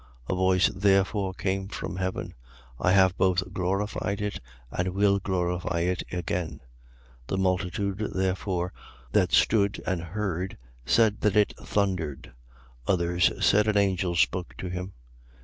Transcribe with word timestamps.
A 0.27 0.33
voice 0.33 0.67
therefore 0.69 1.35
came 1.35 1.67
from 1.67 1.97
heaven: 1.97 2.33
I 2.79 2.91
have 2.91 3.15
both 3.19 3.53
glorified 3.53 4.19
it 4.19 4.39
and 4.71 4.95
will 4.95 5.19
glorify 5.19 5.81
it 5.81 6.01
again. 6.11 6.53
12:29. 7.27 7.27
The 7.27 7.37
multitude 7.37 7.97
therefore 8.15 8.73
that 9.11 9.31
stood 9.31 9.79
and 9.85 10.01
heard 10.01 10.57
said 10.87 11.21
that 11.21 11.35
it 11.37 11.53
thundered. 11.59 12.31
Others 12.87 13.45
said: 13.45 13.67
An 13.67 13.77
angel 13.77 14.15
spoke 14.15 14.57
to 14.57 14.69
him. 14.69 14.93